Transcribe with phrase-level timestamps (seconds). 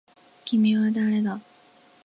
[0.45, 1.39] 君は誰だ